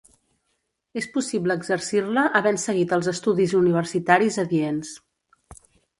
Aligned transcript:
És 1.01 1.07
possible 1.17 1.57
exercir-la 1.59 2.23
havent 2.39 2.57
seguit 2.63 2.95
els 2.97 3.11
estudis 3.13 3.53
universitaris 3.61 4.41
adients. 4.45 4.99